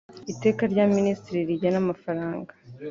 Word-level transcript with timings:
Iteka 0.33 0.63
rya 0.71 0.85
Minisitiri 0.95 1.47
rigena 1.49 1.77
amafaranga 1.83 2.51